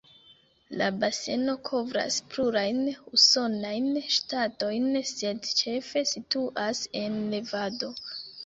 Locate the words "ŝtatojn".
4.15-4.89